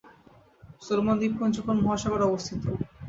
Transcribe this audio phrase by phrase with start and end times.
[0.81, 2.63] Solomon দ্বীপপুঞ্জ কোন মহাসাগরে অবস্থিত?